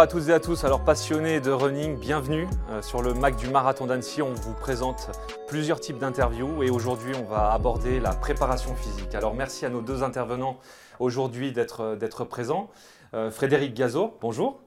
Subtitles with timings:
[0.00, 3.48] à toutes et à tous, alors passionnés de running, bienvenue euh, sur le Mac du
[3.48, 4.22] Marathon d'Annecy.
[4.22, 5.10] On vous présente
[5.46, 9.14] plusieurs types d'interviews et aujourd'hui on va aborder la préparation physique.
[9.14, 10.58] Alors merci à nos deux intervenants
[11.00, 12.70] aujourd'hui d'être présents.
[13.12, 14.60] Euh, Frédéric Gazot, bonjour.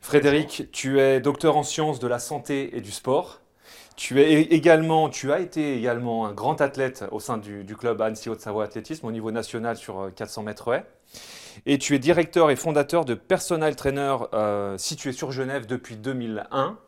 [0.00, 3.40] Frédéric, tu es docteur en sciences de la santé et du sport.
[3.96, 8.30] Tu, es également, tu as été également un grand athlète au sein du, club Annecy
[8.30, 10.86] Haute-Savoie Athlétisme au niveau national sur 400 euh, mètres haies.
[11.66, 16.78] Et tu es directeur et fondateur de Personal Trainer euh, situé sur Genève depuis 2001.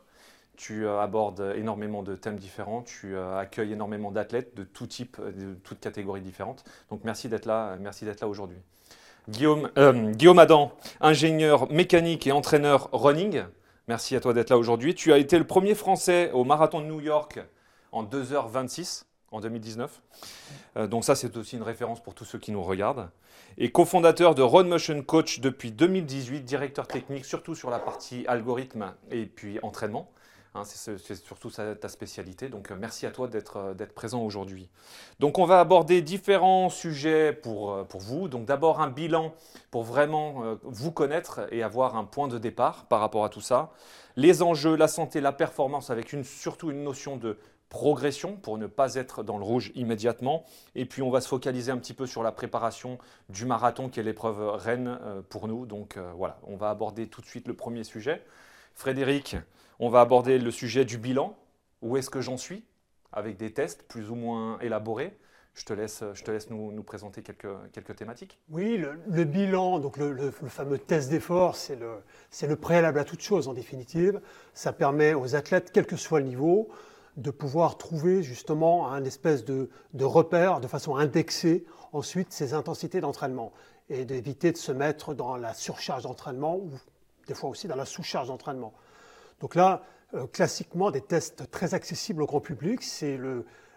[0.56, 5.20] Tu euh, abordes énormément de thèmes différents, tu euh, accueilles énormément d'athlètes de tout type,
[5.20, 6.64] de toutes catégories différentes.
[6.90, 8.58] Donc merci d'être là, merci d'être là aujourd'hui.
[9.28, 9.70] Guillaume,
[10.12, 13.42] Guillaume Adam, ingénieur mécanique et entraîneur running.
[13.88, 14.94] Merci à toi d'être là aujourd'hui.
[14.94, 17.40] Tu as été le premier Français au marathon de New York
[17.90, 19.04] en 2h26
[19.34, 20.00] en 2019.
[20.88, 23.08] donc ça, c'est aussi une référence pour tous ceux qui nous regardent
[23.56, 28.92] et cofondateur de Run Motion Coach depuis 2018, directeur technique surtout sur la partie algorithme
[29.10, 30.10] et puis entraînement.
[30.56, 32.48] Hein, c'est surtout ta spécialité.
[32.48, 34.68] Donc euh, merci à toi euh, d'être présent aujourd'hui.
[35.18, 38.28] Donc on va aborder différents sujets pour, euh, pour vous.
[38.28, 39.34] Donc d'abord un bilan
[39.72, 43.72] pour vraiment vous connaître et avoir un point de départ par rapport à tout ça.
[44.14, 47.36] Les enjeux, la santé, la performance avec une, surtout une notion de
[47.74, 50.44] progression pour ne pas être dans le rouge immédiatement.
[50.76, 52.98] Et puis on va se focaliser un petit peu sur la préparation
[53.30, 55.66] du marathon qui est l'épreuve reine euh, pour nous.
[55.66, 58.22] Donc euh, voilà, on va aborder tout de suite le premier sujet.
[58.74, 59.36] Frédéric,
[59.80, 61.36] on va aborder le sujet du bilan.
[61.82, 62.64] Où est-ce que j'en suis
[63.12, 65.18] Avec des tests plus ou moins élaborés?
[65.54, 68.38] Je te laisse, je te laisse nous, nous présenter quelques, quelques, thématiques.
[68.50, 72.02] Oui, le, bilan, donc le, le, fameux test d'effort, c'est le,
[72.48, 74.20] le préalable à toute chose en définitive.
[74.52, 76.70] Ça permet aux athlètes, quel que soit le niveau,
[77.16, 79.68] de pouvoir trouver justement un espèce de,
[80.00, 83.52] repère de façon à indexer ensuite ces intensités d'entraînement
[83.88, 86.70] et d'éviter de se mettre dans la surcharge d'entraînement ou
[87.26, 88.72] des fois aussi dans la sous-charge d'entraînement.
[89.40, 89.82] Donc là,
[90.14, 93.18] euh, classiquement, des tests très accessibles au grand public, c'est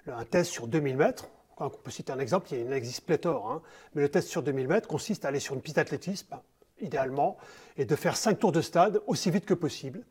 [0.07, 1.29] un test sur 2000 mètres.
[1.59, 3.61] On peut citer un exemple, il existe pléthore, hein.
[3.95, 6.37] mais le test sur 2000 mètres consiste à aller sur une piste d'athlétisme,
[6.79, 7.37] idéalement,
[7.77, 10.05] et de faire 5 tours de stade aussi vite que possible.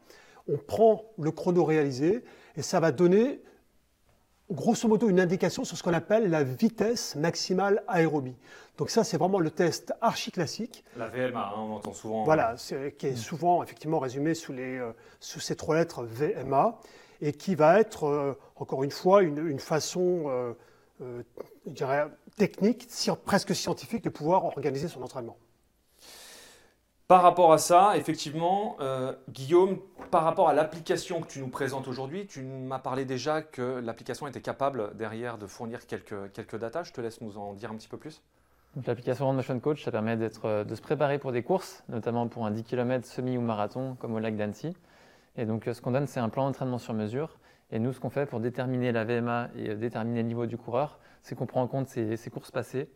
[0.49, 2.25] On prend le chrono réalisé
[2.57, 3.43] et ça va donner
[4.51, 8.37] grosso modo une indication sur ce qu'on appelle la vitesse maximale aérobie.
[8.79, 10.85] Donc ça, c'est vraiment le test archi classique.
[10.97, 12.25] La VMA, hein, on entend souvent.
[12.25, 12.57] Voilà,
[12.99, 16.79] qui est souvent effectivement résumé sous, les, euh, sous ces trois lettres VMA,
[17.23, 20.53] et qui va être, euh, encore une fois, une, façon, euh,
[21.67, 22.07] je dirais,
[22.37, 22.87] technique,
[23.25, 25.39] presque scientifique, de pouvoir organiser son entraînement.
[27.09, 29.79] Par rapport à ça, effectivement, euh, Guillaume,
[30.11, 34.27] par rapport à l'application que tu nous présentes aujourd'hui, tu m'as parlé déjà que l'application
[34.27, 36.59] était capable derrière de fournir quelques, quelques.
[36.85, 38.23] Je te laisse nous en dire un petit peu plus.
[38.85, 42.51] L'application Motion Coach, ça permet euh, de se préparer pour des courses, notamment pour un
[42.51, 44.77] 10 km semi ou marathon comme au lac d'Annecy.
[45.37, 47.39] Et donc euh, ce qu'on donne, c'est un plan d'entraînement sur mesure.
[47.71, 50.99] Et nous, ce qu'on fait pour déterminer la VMA et déterminer le niveau du coureur,
[51.23, 52.89] c'est qu'on prend en compte ces courses passées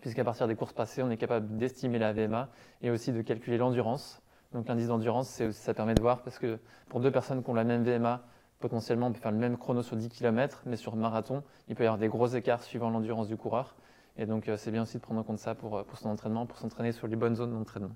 [0.00, 2.48] puisqu'à partir des courses passées, on est capable d'estimer la VMA
[2.82, 4.22] et aussi de calculer l'endurance.
[4.52, 7.64] Donc l'indice d'endurance, ça permet de voir, parce que pour deux personnes qui ont la
[7.64, 8.22] même VMA,
[8.60, 11.84] potentiellement on peut faire le même chrono sur 10 km, mais sur marathon, il peut
[11.84, 13.76] y avoir des gros écarts suivant l'endurance du coureur.
[14.16, 16.08] Et donc euh, c'est bien aussi de prendre en compte ça pour, euh, pour son
[16.08, 17.94] entraînement, pour s'entraîner sur les bonnes zones d'entraînement.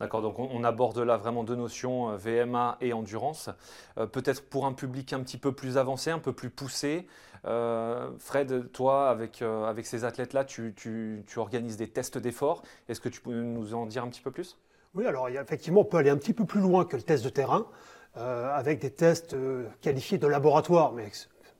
[0.00, 3.50] D'accord, donc on, aborde là vraiment deux notions, euh, VMA et endurance.
[3.98, 7.06] Euh, peut-être pour un public un petit peu plus avancé, un peu plus poussé.
[7.44, 12.62] Euh, Fred, toi, avec, avec ces athlètes-là, tu, organises des tests d'effort.
[12.88, 14.58] Est-ce que tu peux nous en dire un petit peu plus?
[14.94, 17.30] Oui, alors effectivement, on peut aller un petit peu plus loin que le test de
[17.30, 17.66] terrain,
[18.14, 19.34] avec des tests
[19.80, 21.10] qualifiés de laboratoire, mais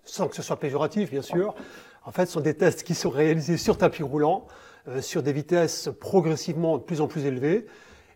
[0.04, 1.54] sans que ce soit péjoratif, bien sûr.
[2.04, 4.46] En fait, ce sont des tests qui sont réalisés sur tapis roulant,
[5.00, 7.66] sur des vitesses progressivement de plus en plus élevées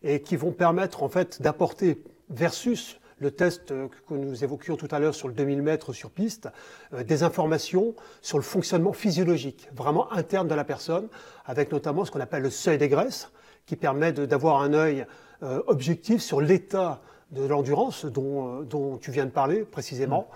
[0.03, 4.99] et qui vont permettre en fait d'apporter versus le test que nous évoquions tout à
[4.99, 6.49] l'heure sur le 2000 mètres sur piste,
[6.93, 11.09] euh, des informations sur le fonctionnement physiologique, vraiment interne de la personne,
[11.47, 13.31] avec notamment ce qu'on appelle le seuil des graisses,
[13.65, 15.07] qui permet d'avoir un œil
[15.43, 17.01] euh, objectif sur l'état
[17.31, 20.29] de l'endurance dont, euh, dont, tu viens de parler précisément,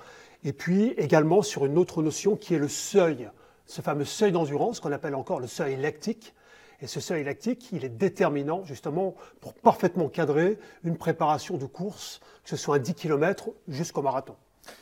[0.44, 0.48] mmh.
[0.48, 3.28] et puis également sur une autre notion qui est le seuil,
[3.66, 6.34] ce fameux seuil d'endurance qu'on appelle encore le seuil lactique,
[6.82, 12.20] et ce seuil lactique, il est déterminant justement pour parfaitement cadrer une préparation de course,
[12.44, 14.36] que ce soit un 10 km jusqu'au marathon.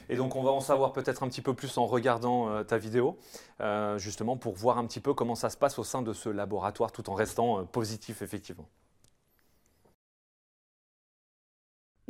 [0.08, 2.78] Et donc on va en savoir peut-être un petit peu plus en regardant euh, ta
[2.78, 3.16] vidéo,
[3.60, 6.28] euh, justement pour voir un petit peu comment ça se passe au sein de ce
[6.28, 8.68] laboratoire tout en restant euh, positif effectivement.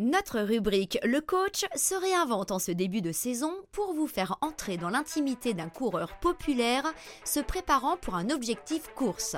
[0.00, 4.76] Notre rubrique Le coach se réinvente en ce début de saison pour vous faire entrer
[4.76, 6.85] dans l'intimité d'un coureur populaire
[7.25, 9.35] se préparant pour un objectif course.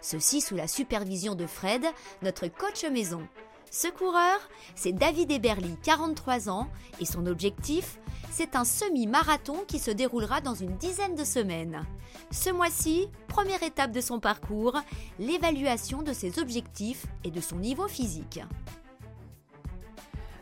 [0.00, 1.84] Ceci sous la supervision de Fred,
[2.22, 3.26] notre coach maison.
[3.70, 4.38] Ce coureur,
[4.74, 6.68] c'est David Eberly, 43 ans,
[7.00, 7.98] et son objectif,
[8.30, 11.84] c'est un semi-marathon qui se déroulera dans une dizaine de semaines.
[12.30, 14.78] Ce mois-ci, première étape de son parcours,
[15.18, 18.40] l'évaluation de ses objectifs et de son niveau physique.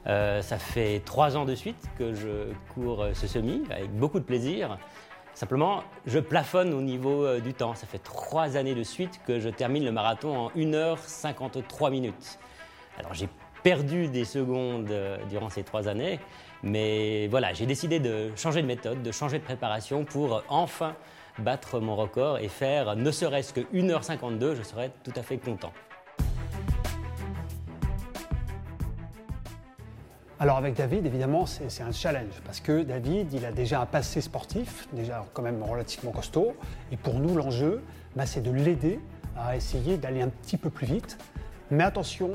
[0.07, 4.25] Euh, ça fait trois ans de suite que je cours ce semi avec beaucoup de
[4.25, 4.79] plaisir.
[5.37, 7.75] Simplement, je plafonne au niveau euh, du temps.
[7.75, 12.39] Ça fait trois années de suite que je termine le marathon en 1h53 minutes.
[12.99, 13.29] Alors j'ai
[13.63, 16.21] perdu des secondes euh, durant ces trois années,
[16.63, 20.95] mais voilà, j'ai décidé de changer de méthode, de changer de préparation pour enfin
[21.39, 25.75] battre mon record et faire ne serait-ce que 1h52, je serais tout à fait content.
[30.39, 34.21] Alors avec David, évidemment, c'est un challenge parce que David, il a déjà un passé
[34.21, 36.55] sportif, déjà quand même relativement costaud.
[36.93, 37.83] Et pour nous, l'enjeu,
[38.17, 39.01] bah, c'est de l'aider
[39.39, 41.17] à essayer d'aller un petit peu plus vite.
[41.71, 42.33] Mais attention,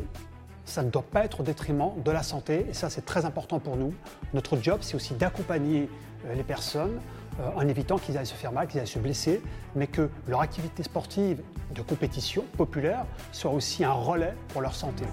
[0.65, 3.59] ça ne doit pas être au détriment de la santé et ça, c'est très important
[3.59, 3.93] pour nous.
[4.33, 5.87] Notre job, c'est aussi d'accompagner
[6.25, 6.99] euh, les personnes
[7.39, 9.41] euh, en évitant qu'ils aillent se faire mal, qu'ils aillent se blesser,
[9.75, 11.41] mais que leur activité sportive
[11.75, 15.03] de compétition populaire soit aussi un relais pour leur santé.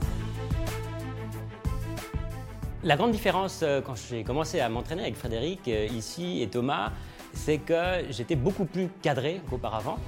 [2.89, 6.91] La grande différence euh, quand j'ai commencé à m'entraîner avec Frédéric euh, ici et Thomas,
[7.35, 9.99] c'est que j'étais beaucoup plus cadré qu'auparavant.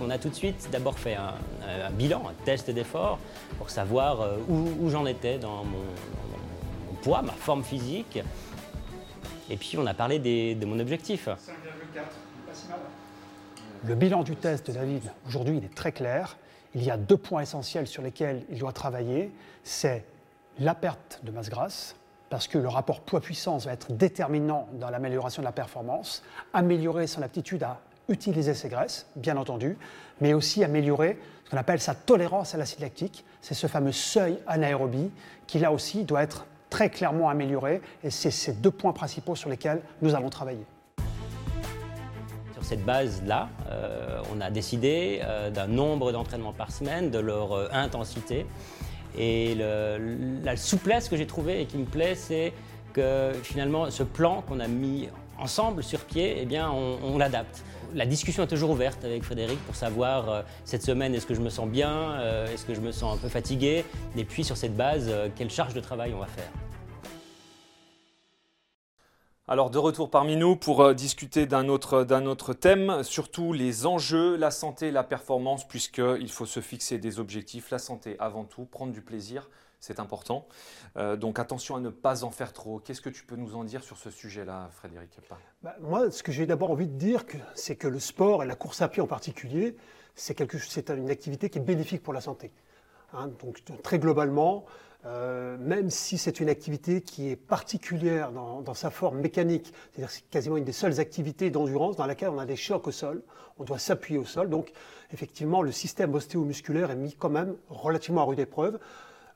[0.00, 1.34] On a tout de suite d'abord fait un,
[1.92, 3.20] bilan, un test d'effort
[3.56, 5.84] pour savoir euh, où, j'en étais dans mon,
[7.02, 8.18] poids, ma forme physique.
[9.48, 11.28] Et puis on a parlé de mon objectif.
[11.28, 12.80] 5,4, pas si mal.
[13.84, 16.36] Le bilan du test de David, aujourd'hui, il est très clair.
[16.74, 19.30] Il y a deux points essentiels sur lesquels il doit travailler.
[20.58, 21.96] La perte de masse grasse,
[22.30, 26.22] parce que le rapport poids-puissance va être déterminant dans l'amélioration de la performance,
[26.54, 29.76] améliorer son aptitude à utiliser ses graisses, bien entendu,
[30.20, 33.24] mais aussi améliorer ce qu'on appelle sa tolérance à l'acide lactique.
[33.40, 35.10] C'est ce fameux seuil anaérobie
[35.46, 39.50] qui, là aussi, doit être très clairement amélioré, et c'est ces deux points principaux sur
[39.50, 40.64] lesquels nous allons travailler.
[42.54, 47.52] Sur cette base-là, euh, on a décidé euh, d'un nombre d'entraînements par semaine, de leur
[47.52, 48.46] euh, intensité,
[49.18, 52.52] et la souplesse que j'ai trouvée et qui me plaît, c'est
[52.92, 57.62] que finalement, ce plan qu'on a mis ensemble sur pied, eh bien, on, l'adapte.
[57.94, 61.40] La discussion est toujours ouverte avec Frédéric pour savoir euh, cette semaine est-ce que je
[61.40, 63.84] me sens bien, euh, est-ce que je me sens un peu fatigué,
[64.16, 66.50] et puis sur cette base, euh, quelle charge de travail on va faire?
[69.52, 74.50] Alors de retour parmi nous pour euh, discuter d'un autre, thème, surtout les enjeux, la
[74.50, 79.02] santé, la performance, puisqu'il faut se fixer des objectifs, la santé avant tout, prendre du
[79.02, 80.46] plaisir, c'est important.
[80.96, 82.78] Euh, donc attention à ne pas en faire trop.
[82.78, 85.10] Qu'est-ce que tu peux nous en dire sur ce sujet-là, Frédéric
[85.62, 88.54] bah, Moi, ce que j'ai d'abord envie de dire, c'est que le sport et la
[88.54, 89.76] course à pied en particulier,
[90.14, 90.40] c'est
[90.88, 92.52] une activité qui est bénéfique pour la santé.
[93.12, 93.30] Hein.
[93.42, 94.64] donc très globalement,
[95.04, 100.28] euh, même si c'est une activité qui est particulière dans, sa forme mécanique, c'est-à-dire c'est
[100.30, 103.22] quasiment une des seules activités d'endurance dans laquelle on a des chocs au sol,
[103.58, 104.48] on doit s'appuyer au sol.
[104.48, 104.72] Donc
[105.12, 108.78] effectivement, le système ostéomusculaire est mis quand même relativement à rude épreuve,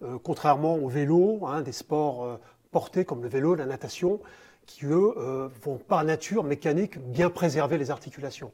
[0.02, 2.36] euh, contrairement au vélo, hein, des sports euh,
[2.70, 4.20] portés comme le vélo, la natation,
[4.66, 8.50] qui eux vont par nature mécanique bien préserver les articulations.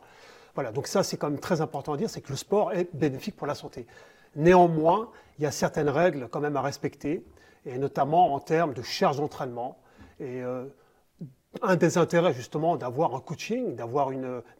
[0.54, 2.94] Voilà, donc ça c'est quand même très important à dire, c'est que le sport est
[2.94, 3.86] bénéfique pour la santé.
[4.36, 7.24] Néanmoins, il y a certaines règles quand même à respecter,
[7.66, 9.78] et notamment en termes de charge d'entraînement.
[10.20, 10.64] Et euh,
[11.60, 14.10] un des intérêts justement d'avoir un coaching, d'avoir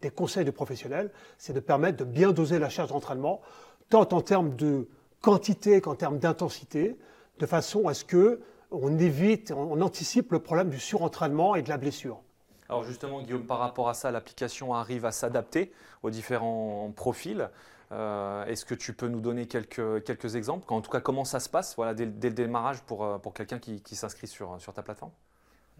[0.00, 3.40] des conseils de professionnels, c'est de permettre de bien doser la charge d'entraînement,
[3.88, 4.88] tant en termes de
[5.20, 6.98] quantité qu'en termes d'intensité,
[7.38, 11.68] de façon à ce que on évite, on anticipe le problème du surentraînement et de
[11.68, 12.20] la blessure.
[12.68, 17.50] Alors justement, Guillaume, par rapport à ça, l'application arrive à s'adapter aux différents profils.
[17.92, 20.64] Euh, est-ce que tu peux nous donner quelques, quelques exemples?
[20.72, 23.58] En tout cas, comment ça se passe voilà, dès, le démarrage pour, euh, pour quelqu'un
[23.58, 25.12] qui, s'inscrit sur, sur ta plateforme?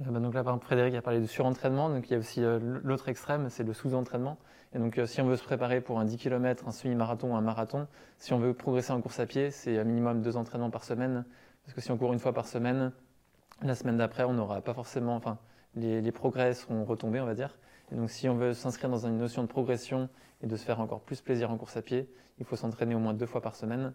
[0.03, 2.43] Euh, bah, donc là, Frédéric a parlé de surentraînement, donc il y a aussi
[2.83, 4.37] l'autre extrême, c'est le sous-entraînement.
[4.75, 7.87] Et donc, si on veut se préparer pour un 10 km, un semi-marathon un marathon,
[8.19, 11.25] si on veut progresser en course à pied, c'est un minimum deux entraînements par semaine.
[11.65, 12.93] Parce que si on court une fois par semaine,
[13.63, 15.39] la semaine d'après, on n'aura pas forcément, enfin,
[15.77, 17.57] les, les, progrès seront retombés, on va dire.
[17.91, 20.09] Et donc, si on veut s'inscrire dans une notion de progression
[20.43, 22.09] et de se faire encore plus plaisir en course à pied,
[22.39, 23.95] il faut s'entraîner au moins deux fois par semaine.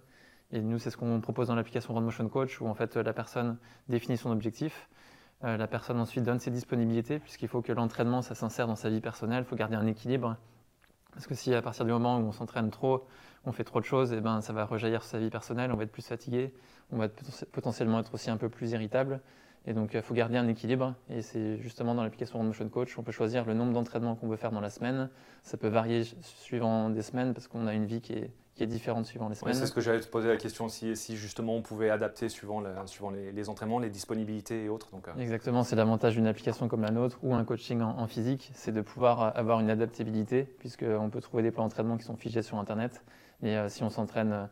[0.51, 3.13] Et nous, c'est ce qu'on propose dans l'application Run Motion Coach, où en fait la
[3.13, 3.57] personne
[3.89, 4.89] définit son objectif.
[5.43, 8.89] Euh, la personne ensuite donne ses disponibilités, puisqu'il faut que l'entraînement, ça s'insère dans sa
[8.89, 9.43] vie personnelle.
[9.45, 10.37] Il faut garder un équilibre.
[11.11, 13.07] Parce que si à partir du moment où on s'entraîne trop,
[13.45, 15.71] on fait trop de choses, et eh ben, ça va rejaillir sur sa vie personnelle,
[15.71, 16.53] on va être plus fatigué,
[16.91, 17.07] on va
[17.51, 19.21] potentiellement être aussi un peu plus irritable.
[19.65, 20.95] Et donc, il faut garder un équilibre.
[21.09, 24.37] Et c'est justement dans l'application Motion Coach, on peut choisir le nombre d'entraînements qu'on veut
[24.37, 25.09] faire dans la semaine.
[25.43, 28.67] Ça peut varier suivant des semaines parce qu'on a une vie qui est, qui est
[28.67, 29.53] différente suivant les semaines.
[29.53, 32.63] c'est ce que j'allais te poser la question si, si justement on pouvait adapter suivant,
[32.87, 34.89] suivant les, entraînements, les disponibilités et autres.
[34.91, 35.11] Donc, euh.
[35.19, 38.81] Exactement, c'est l'avantage d'une application comme la nôtre ou un coaching en, physique, c'est de
[38.81, 43.03] pouvoir avoir une adaptabilité puisqu'on peut trouver des plans d'entraînement qui sont figés sur Internet.
[43.43, 44.49] Et euh, si on s'entraîne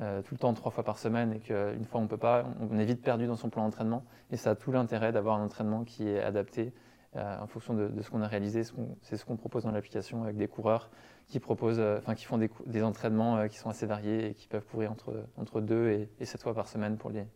[0.00, 2.44] euh, tout le temps trois fois par semaine et qu'une fois on ne peut pas,
[2.70, 4.04] on est vite perdu dans son plan d'entraînement.
[4.30, 6.72] Et ça a tout l'intérêt d'avoir un entraînement qui est adapté
[7.16, 8.62] euh, en fonction de, ce qu'on a réalisé.
[9.02, 10.90] C'est ce qu'on propose dans l'application avec des coureurs
[11.28, 14.66] qui, proposent, euh, enfin, qui font des, entraînements qui sont assez variés et qui peuvent
[14.66, 17.26] courir entre, entre deux et, et sept fois par semaine pour les,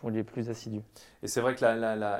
[0.00, 0.80] pour les plus assidus.
[1.22, 1.60] Et c'est vrai que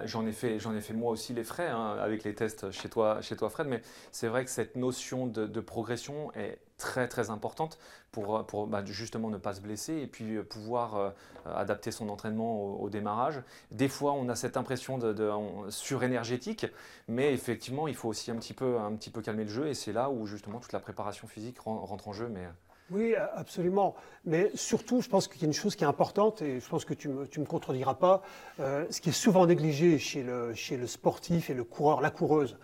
[0.05, 3.23] j'en ai, fait, ai fait moi aussi les frais hein, avec les tests chez toi,
[3.23, 3.81] chez toi Fred, mais
[4.13, 7.79] c'est vrai que cette notion de, progression est très très importante
[8.13, 11.11] pour, pour bah, justement ne pas se blesser et puis euh, pouvoir euh,
[11.55, 13.43] adapter son entraînement au, démarrage.
[13.71, 15.31] Des fois, on a cette impression de, de
[15.69, 16.67] surénergétique,
[17.09, 19.75] mais effectivement, il faut aussi un petit peu, un petit peu calmer le jeu et
[19.75, 22.29] c'est là où justement toute la préparation physique rentre en jeu.
[22.29, 22.47] Mais,
[22.91, 23.95] oui, absolument.
[24.25, 26.85] Mais surtout, je pense qu'il y a une chose qui est importante, et je pense
[26.85, 28.23] que tu ne me, contrediras pas,
[28.59, 32.59] euh, ce qui est souvent négligé chez le, sportif et le coureur, la coureuse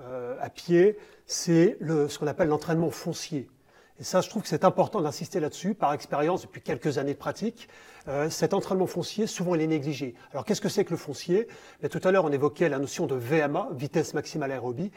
[0.00, 3.48] euh, à pied, c'est ce qu'on appelle l'entraînement foncier.
[4.00, 7.18] Et ça, je trouve que c'est important d'insister là-dessus, par expérience, depuis quelques années de
[7.18, 7.68] pratique.
[8.08, 10.14] Euh, cet entraînement foncier, souvent, il est négligé.
[10.32, 11.46] Alors, qu'est-ce que c'est que le foncier?
[11.88, 14.90] Tout à l'heure, on évoquait la notion de VMA, vitesse maximale aérobie.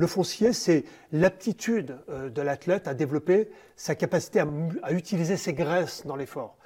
[0.00, 6.06] Le foncier, c'est l'aptitude euh, de l'athlète à développer sa capacité à, utiliser ses graisses
[6.06, 6.56] dans l'effort.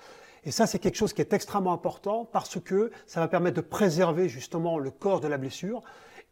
[0.45, 3.61] Et ça, c'est quelque chose qui est extrêmement important parce que ça va permettre de
[3.61, 5.83] préserver justement le corps de la blessure.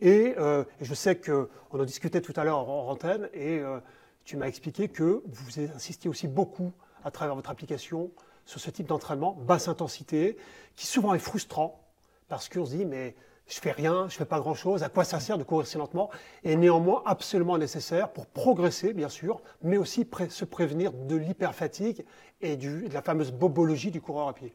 [0.00, 3.80] Et, euh, je sais qu'on en discutait tout à l'heure en antenne et euh,
[4.24, 6.70] tu m'as expliqué que vous insistiez aussi beaucoup
[7.02, 8.12] à travers votre application
[8.44, 10.36] sur ce type d'entraînement, basse intensité,
[10.76, 11.84] qui souvent est frustrant
[12.28, 13.16] parce qu'on se dit, mais
[13.52, 15.76] je fais rien, je fais pas grand chose, à quoi ça sert de courir si
[15.76, 16.10] lentement
[16.42, 22.04] Et néanmoins absolument nécessaire pour progresser, bien sûr, mais aussi se prévenir de l'hyperfatigue
[22.40, 24.52] et de la fameuse bobologie du coureur à pied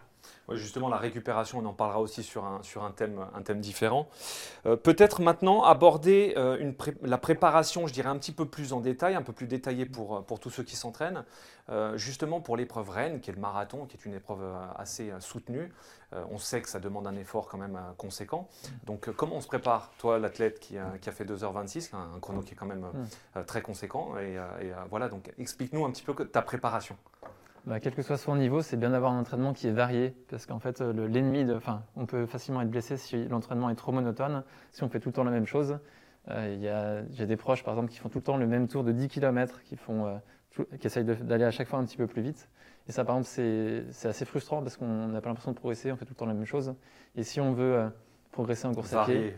[0.56, 4.08] justement, la récupération, on en parlera aussi sur un, sur un, thème, un thème différent.
[4.66, 8.80] Euh, peut-être maintenant aborder euh, une la préparation, je dirais un petit peu plus en
[8.80, 11.26] détail, un peu plus détaillé pour, pour tous ceux qui s'entraînent,
[11.70, 14.44] euh, justement pour l'épreuve Rennes, qui est le marathon, qui est une épreuve
[14.78, 15.72] assez soutenue.
[16.32, 18.48] on sait que ça demande un effort quand même conséquent.
[18.86, 22.54] Donc comment on se prépare Toi, l'athlète qui, qui, a fait 2h26, un, chrono qui
[22.54, 22.86] est quand même
[23.36, 23.44] mm.
[23.46, 24.18] très conséquent.
[24.18, 26.96] Et, et voilà, donc explique-nous un petit peu ta préparation.
[27.68, 30.46] Bah, quel que soit son niveau, c'est bien d'avoir un entraînement qui est varié, parce
[30.46, 34.84] qu'en fait, l'ennemi, enfin, on peut facilement être blessé si l'entraînement est trop monotone, si
[34.84, 35.78] on fait tout le temps la même chose.
[36.30, 38.94] Euh, J'ai des proches, par exemple, qui font tout le temps le même tour de
[38.94, 42.22] 10 km, qui, font, euh, qui essayent d'aller à chaque fois un petit peu plus
[42.22, 42.48] vite.
[42.88, 43.28] Et ça, par exemple,
[43.92, 46.26] c'est assez frustrant parce qu'on n'a pas l'impression de progresser, on fait tout le temps
[46.26, 46.74] la même chose.
[47.18, 47.90] Et si on veut euh,
[48.32, 49.36] progresser en course à pied,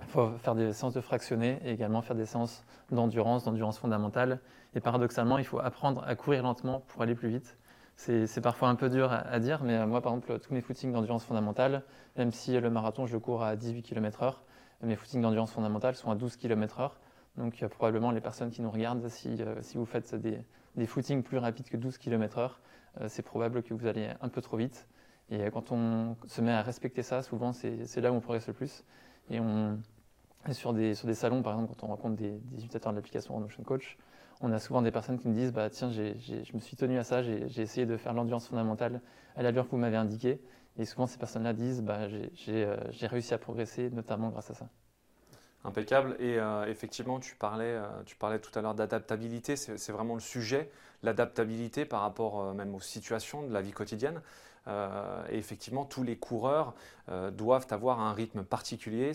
[0.00, 4.38] il faut faire des séances de fractionnés et également faire des séances d'endurance, d'endurance fondamentale.
[4.76, 7.56] Et paradoxalement, il faut apprendre à courir lentement pour aller plus vite.
[7.96, 10.92] C'est parfois un peu dur à, dire, mais euh, moi, par exemple, tous mes footings
[10.92, 11.84] d'endurance fondamentale,
[12.16, 14.34] même si le marathon, je cours à 18 km/h,
[14.82, 16.90] mes footings d'endurance fondamentale sont à 12 km/h.
[17.36, 20.38] Donc, euh, probablement, les personnes qui nous regardent, si, euh, si vous faites des,
[20.76, 22.50] des, footings plus rapides que 12 km/h,
[23.08, 24.86] c'est probable que vous allez un peu trop vite.
[25.28, 28.52] Et quand on se met à respecter ça, souvent, c'est là où on progresse le
[28.52, 28.84] plus.
[29.30, 29.40] Et
[30.52, 33.96] sur, des, salons, par exemple, quand on rencontre des, utilisateurs de l'application Notion Coach,
[34.44, 37.04] on a souvent des personnes qui me disent bah, Tiens, je me suis tenu à
[37.04, 39.00] ça, j'ai essayé de faire l'endurance fondamentale
[39.36, 40.40] à l'allure que vous m'avez indiqué.
[40.76, 42.00] Et souvent, ces personnes-là disent bah,
[42.48, 44.68] euh, J'ai réussi à progresser, notamment grâce à ça.
[45.64, 46.16] Impeccable.
[46.18, 49.56] Et euh, effectivement, tu parlais, euh, tu parlais tout à l'heure d'adaptabilité.
[49.56, 50.70] C'est vraiment le sujet,
[51.02, 54.20] l'adaptabilité par rapport même aux situations de la vie quotidienne.
[54.66, 56.74] Euh, et effectivement, tous les coureurs
[57.10, 59.12] euh, doivent avoir un rythme particulier.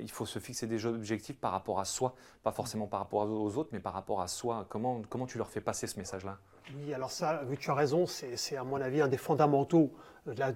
[0.00, 3.56] Il faut se fixer des objectifs par rapport à soi, pas forcément par rapport aux
[3.58, 4.66] autres, mais par rapport à soi.
[4.68, 6.38] Comment, comment tu leur fais passer ce message-là?
[6.74, 9.92] Oui, alors ça, tu as raison, c'est à mon avis un des fondamentaux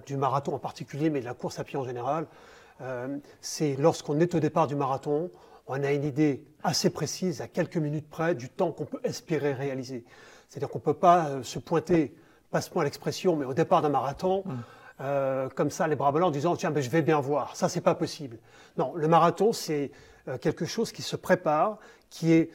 [0.05, 2.27] du marathon en particulier, mais de la course à pied en général.
[2.81, 5.29] Euh, c'est lorsqu'on est au départ du marathon,
[5.67, 9.53] on a une idée assez précise, à quelques minutes près, du temps qu'on peut espérer
[9.53, 10.03] réaliser.
[10.49, 12.13] C'est-à-dire qu'on ne peut pas se pointer
[12.51, 14.51] passe-moi l'expression, mais au départ d'un marathon, mm.
[15.01, 17.55] euh, comme ça, les bras ballants, en disant tiens, ben, je vais bien voir.
[17.55, 18.37] Ça, c'est pas possible.
[18.77, 19.91] Non, le marathon, c'est
[20.27, 21.77] euh, quelque chose qui se prépare,
[22.09, 22.51] qui est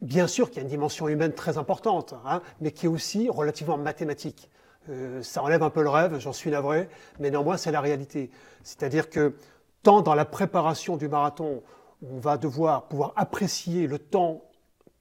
[0.00, 3.76] bien sûr qui a une dimension humaine très importante, hein, mais qui est aussi relativement
[3.76, 4.50] mathématique.
[4.88, 8.30] Euh, ça enlève un peu le rêve, j'en suis navré, mais néanmoins, c'est la réalité.
[8.62, 9.34] C'est-à-dire que
[9.82, 11.62] tant dans la préparation du marathon,
[12.02, 14.44] on va devoir pouvoir apprécier le temps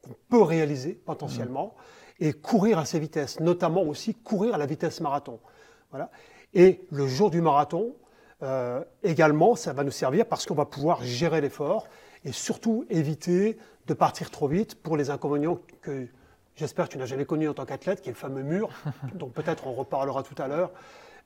[0.03, 1.75] qu'on peut réaliser potentiellement.
[1.77, 1.81] Mm
[2.19, 5.39] et courir à ces vitesses, notamment aussi courir à la vitesse marathon.
[5.91, 6.09] Voilà.
[6.53, 7.95] Et le jour du marathon,
[8.43, 11.87] euh, également, ça va nous servir parce qu'on va pouvoir gérer l'effort
[12.23, 16.07] et surtout éviter de partir trop vite pour les inconvénients que
[16.57, 18.69] j'espère que tu n'as jamais connus en tant qu'athlète, qui est le fameux mur,
[19.13, 20.71] dont peut-être on reparlera tout à l'heure.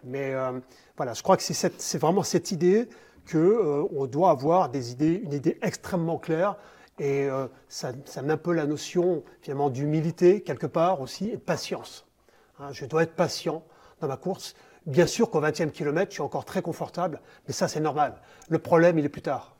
[0.03, 0.59] Mais euh,
[0.97, 2.87] voilà, je crois que c'est vraiment cette idée
[3.31, 6.57] qu'on euh, doit avoir des idées, une idée extrêmement claire
[6.99, 7.29] et
[7.67, 12.05] ça, ça, met un peu la notion finalement d'humilité quelque part aussi et de patience.
[12.59, 13.63] Hein, je dois être patient
[14.01, 14.55] dans ma course.
[14.85, 18.15] Bien sûr qu'au 20e kilomètre, je suis encore très confortable, mais ça c'est normal.
[18.49, 19.55] Le problème, il est plus tard.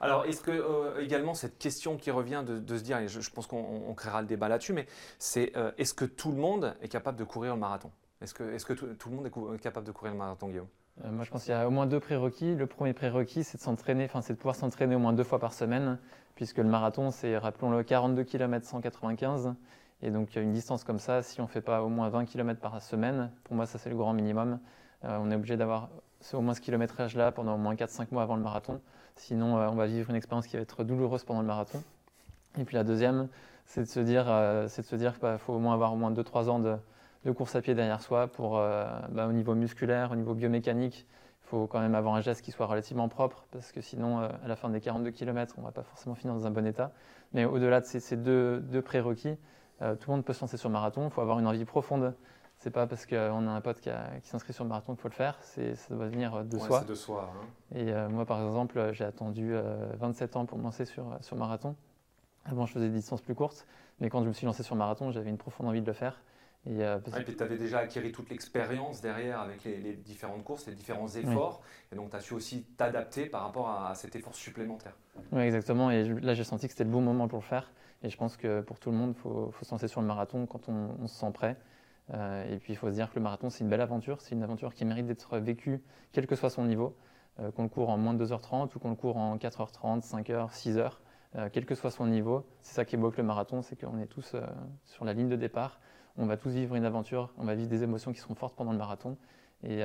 [0.00, 3.46] Alors, est-ce que euh, également cette question qui revient de, se dire, et je, pense
[3.46, 4.86] qu'on créera le débat là-dessus, mais
[5.18, 7.90] c'est euh, est-ce que tout le monde est capable de courir le marathon?
[8.20, 10.68] Est-ce que, est -ce que tout, le monde est capable de courir le marathon, Guillaume?
[11.04, 12.54] Euh, Moi, je pense qu'il y a au moins deux prérequis.
[12.54, 15.38] Le premier prérequis, c'est de s'entraîner, enfin, c'est de pouvoir s'entraîner au moins deux fois
[15.38, 15.98] par semaine,
[16.34, 19.54] puisque le marathon, c'est, rappelons-le, 42 km 195.
[20.02, 22.60] Et donc, une distance comme ça, si on ne fait pas au moins 20 km
[22.60, 24.58] par semaine, pour moi, ça c'est le grand minimum.
[25.02, 25.88] On est obligé d'avoir
[26.34, 28.80] au moins ce kilométrage-là pendant au moins 4-5 mois avant le marathon.
[29.16, 31.82] Sinon, euh, on va vivre une expérience qui va être douloureuse pendant le marathon.
[32.58, 33.28] Et puis la deuxième,
[33.64, 36.58] c'est de se dire, euh, c'est qu'il faut au moins avoir au moins 2-3 ans
[36.58, 36.76] de,
[37.32, 41.06] course à pied derrière soi pour, bah, au niveau musculaire, au niveau biomécanique,
[41.44, 44.46] il faut quand même avoir un geste qui soit relativement propre parce que sinon, à
[44.46, 46.92] la fin des 42 km, on ne va pas forcément finir dans un bon état.
[47.32, 49.36] Mais au-delà de ces, deux, deux prérequis,
[49.80, 51.06] tout le monde peut se lancer sur marathon.
[51.06, 52.14] Il faut avoir une envie profonde
[52.66, 53.90] c'est pas parce qu'on a un pote qui,
[54.24, 55.62] s'inscrit sur le marathon qu'il faut le faire, ça
[55.94, 56.80] doit venir de soi.
[56.80, 57.32] de soi.
[57.32, 57.46] Hein.
[57.76, 59.54] Et euh, moi, par exemple, j'ai attendu
[60.00, 61.76] 27 euh, ans pour me lancer sur, sur marathon.
[62.44, 63.68] Avant, je faisais des distances plus courtes,
[64.00, 66.20] mais quand je me suis lancé sur marathon, j'avais une profonde envie de le faire.
[66.68, 70.66] Et, euh, ah, puis tu avais déjà acquis toute l'expérience derrière avec les, différentes courses,
[70.66, 74.34] les différents efforts, et donc tu as su aussi t'adapter par rapport à, cet effort
[74.34, 74.96] supplémentaire.
[75.30, 77.70] Oui, exactement, et là j'ai senti que c'était le bon moment pour le faire,
[78.02, 80.46] et je pense que pour tout le monde, il faut, se lancer sur le marathon
[80.46, 81.56] quand on se sent prêt.
[82.14, 84.34] Euh, et puis il faut se dire que le marathon, c'est une belle aventure, c'est
[84.34, 85.82] une aventure qui mérite d'être vécue,
[86.12, 86.96] quel que soit son niveau,
[87.40, 90.50] euh, qu'on le court en moins de 2h30 ou qu'on le court en 4h30, 5h,
[90.50, 90.92] 6h,
[91.52, 92.46] quel que soit son niveau.
[92.62, 94.40] C'est ça qui évoque le marathon, c'est qu'on est tous euh,
[94.84, 95.80] sur la ligne de départ,
[96.16, 98.72] on va tous vivre une aventure, on va vivre des émotions qui seront fortes pendant
[98.72, 99.18] le marathon.
[99.62, 99.82] Et,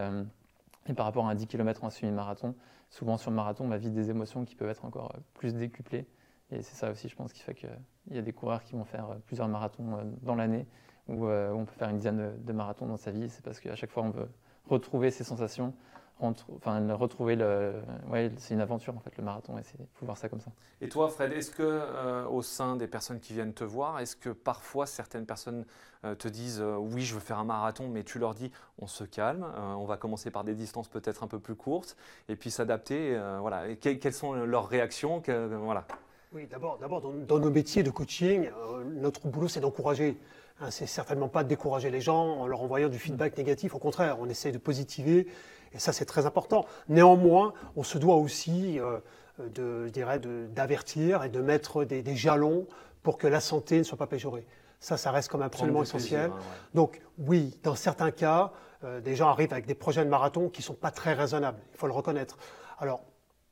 [0.95, 2.56] par rapport à un 10 km un semi-marathon,
[2.89, 6.08] souvent sur le marathon, on va vivre des émotions qui peuvent être encore plus décuplées.
[6.52, 7.69] Et c'est ça aussi, je pense, qui fait qu'il
[8.12, 10.65] y a des coureurs qui vont faire plusieurs marathons dans l'année
[11.12, 13.30] euh, où, on peut faire une dizaine de, marathons dans sa vie.
[13.30, 14.28] C'est parce qu'à chaque fois, on veut
[14.69, 15.74] retrouver ses sensations,
[16.19, 17.74] enfin, retrouver le.
[18.10, 20.52] Ouais, c'est une aventure en fait, le marathon, et il faut voir ça comme ça.
[20.82, 24.15] Et toi, Fred, est-ce que euh, au sein des personnes qui viennent te voir, est-ce
[24.15, 25.65] que parfois certaines personnes
[26.06, 29.04] euh, te disent oui, je veux faire un marathon, mais tu leur dis on se
[29.04, 31.97] calme, on va commencer par des distances peut-être un peu plus courtes,
[32.30, 33.19] et puis s'adapter.
[33.39, 33.67] voilà.
[33.67, 35.21] Et quelles sont leurs réactions
[35.63, 35.86] voilà.
[36.34, 38.50] Oui, d'abord, d'abord dans, dans, nos métiers de coaching,
[38.86, 40.17] notre boulot, c'est d'encourager.
[40.62, 43.74] Hein, c'est certainement pas de décourager les gens en leur envoyant du feedback négatif.
[43.74, 45.28] Au contraire, on essaie de positiver
[45.74, 46.65] et ça c'est très important.
[46.88, 49.00] Néanmoins, on se doit aussi, euh,
[49.39, 52.67] de, je dirais, d'avertir et de mettre des, jalons
[53.02, 54.45] pour que la santé ne soit pas péjorée.
[54.80, 56.30] Ça, ça reste comme absolument essentiel.
[56.32, 56.39] Hein,
[56.76, 58.52] Donc oui, dans certains cas,
[58.84, 61.60] euh, des gens arrivent avec des projets de marathon qui ne sont pas très raisonnables.
[61.74, 62.38] Il faut le reconnaître.
[62.78, 63.04] Alors,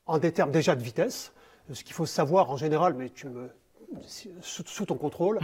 [0.06, 1.32] en des termes déjà de vitesse,
[1.72, 3.50] ce qu'il faut savoir en général, mais tu me
[4.41, 5.39] sous, ton contrôle.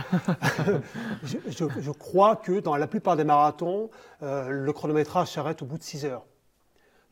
[1.23, 3.89] je, crois que dans la plupart des marathons,
[4.23, 6.25] euh, le chronométrage s'arrête au bout de 6 heures.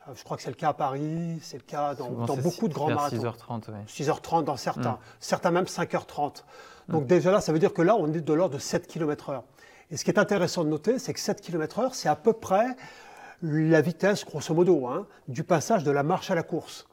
[0.06, 2.74] Euh, je crois que c'est le cas à Paris, c'est le cas dans, beaucoup de
[2.74, 3.16] grands marathons.
[3.16, 3.74] 6h30, oui.
[3.88, 4.98] 6h30 dans certains, mm.
[5.20, 6.44] certains même 5h30.
[6.88, 7.06] Donc mm.
[7.06, 9.42] déjà là, ça veut dire que là, on est de l'ordre de 7 km/h.
[9.90, 12.76] Et ce qui est intéressant de noter, c'est que 7 km/h, c'est à peu près
[13.42, 16.86] la vitesse, grosso modo, hein, du passage de la marche à la course.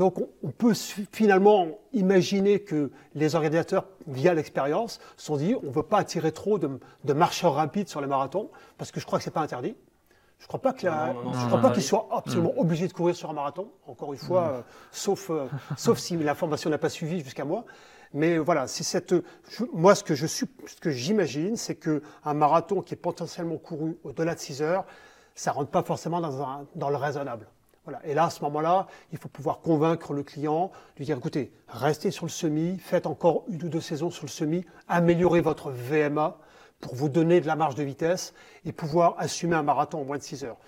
[0.00, 0.72] Donc on peut
[1.12, 6.32] finalement imaginer que les organisateurs, via l'expérience, se sont dit on ne veut pas attirer
[6.32, 9.42] trop de, marcheurs rapides sur les marathons, parce que je crois que ce n'est pas
[9.42, 9.76] interdit.
[10.38, 12.60] Je ne crois pas qu'ils soient absolument mm.
[12.60, 14.54] obligés de courir sur un marathon, encore une fois, mm.
[14.54, 14.60] euh,
[14.90, 17.66] sauf, euh, sauf si l'information n'a pas suivi jusqu'à moi.
[18.14, 19.14] Mais voilà, c'est cette,
[19.74, 20.46] moi ce que je ce
[20.80, 24.86] que j'imagine, c'est qu'un marathon qui est potentiellement couru au-delà de 6 heures,
[25.34, 27.46] ça ne rentre pas forcément dans, dans le raisonnable.
[28.04, 32.10] Et là, à ce moment-là, il faut pouvoir convaincre le client, lui dire, écoutez, restez
[32.10, 36.38] sur le semi, faites encore une ou deux saisons sur le semi, améliorez votre VMA
[36.80, 40.18] pour vous donner de la marge de vitesse et pouvoir assumer un marathon en moins
[40.18, 40.58] de 6 heures.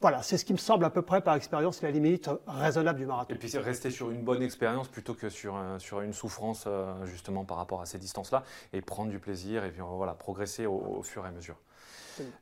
[0.00, 3.06] Voilà, c'est ce qui me semble à peu près par expérience la limite raisonnable du
[3.06, 3.34] marathon.
[3.34, 7.04] Et puis c'est rester sur une bonne expérience plutôt que sur, sur une souffrance euh,
[7.04, 11.02] justement par rapport à ces distances-là et prendre du plaisir et puis voilà, progresser au
[11.02, 11.56] fur et à mesure.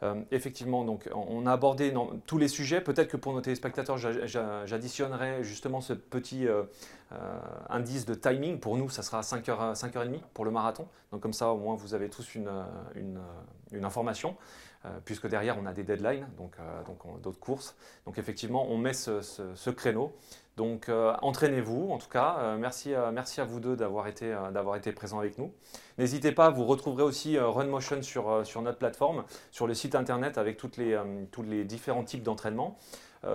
[0.03, 1.93] Euh, effectivement, donc, on a abordé
[2.27, 2.81] tous les sujets.
[2.81, 6.65] Peut-être que pour nos téléspectateurs, j'additionnerai justement ce petit euh,
[7.13, 8.59] euh, indice de timing.
[8.59, 10.87] Pour nous, ça sera 5h, 5h30 pour le marathon.
[11.13, 12.51] Donc comme ça, au moins, vous avez tous une,
[13.83, 14.37] information,
[15.05, 17.77] puisque derrière on a des deadlines, donc, donc d'autres courses.
[18.07, 20.15] Donc effectivement, on met ce, créneau.
[20.57, 20.89] Donc
[21.21, 22.57] entraînez-vous, en tout cas.
[22.59, 25.53] merci, merci à vous deux d'avoir été, d'avoir été présents avec nous.
[25.99, 30.57] N'hésitez pas, vous retrouverez aussi RunMotion sur, sur notre plateforme, sur le site internet avec
[30.57, 30.99] toutes les,
[31.31, 32.79] tous les différents types d'entraînement.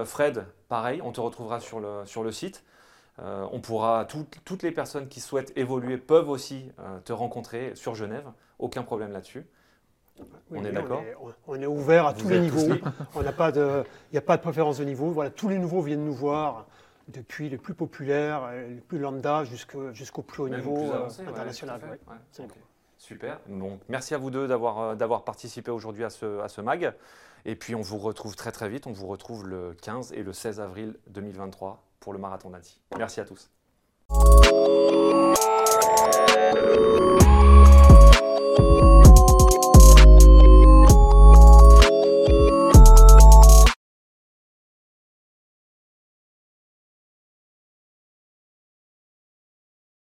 [0.03, 2.63] Fred, pareil, on te retrouvera sur le, sur le site.
[3.19, 7.93] Euh, on pourra, toutes les personnes qui souhaitent évoluer peuvent aussi euh, te rencontrer sur
[7.93, 8.25] Genève.
[8.57, 9.45] Aucun problème là-dessus.
[10.51, 11.03] on est d'accord
[11.47, 12.73] on, est ouvert à tous les niveaux.
[13.15, 13.31] Il n'y a
[14.21, 15.11] pas de préférence de niveau.
[15.11, 16.67] Voilà, tous les nouveaux viennent nous voir,
[17.11, 21.81] depuis les plus populaires, euh, les plus lambda, jusqu'au plus haut niveau euh, international.
[22.97, 23.39] Super.
[23.89, 26.93] Merci à vous deux d'avoir euh, participé aujourd'hui à ce, MAG.
[27.45, 28.85] Et puis, on vous retrouve très très vite.
[28.85, 32.79] On vous retrouve le 15 et le 16 avril 2023 pour le Marathon d'Annecy.
[32.97, 33.49] Merci à tous.